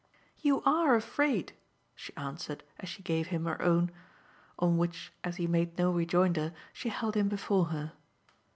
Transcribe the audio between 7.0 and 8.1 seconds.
him before her.